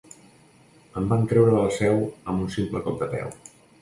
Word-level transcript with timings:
Em 1.01 1.11
van 1.11 1.27
treure 1.33 1.53
de 1.57 1.61
la 1.67 1.75
Seu 1.77 2.01
amb 2.33 2.45
un 2.47 2.51
simple 2.57 2.83
cop 2.89 2.99
de 3.05 3.11
peu. 3.13 3.31